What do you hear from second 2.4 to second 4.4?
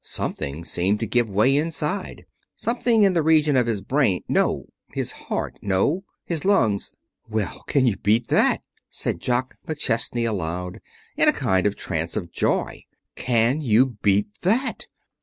something in the region of his brain